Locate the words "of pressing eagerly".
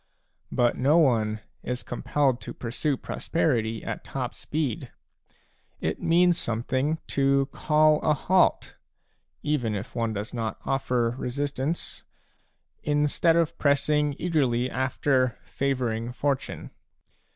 13.35-14.71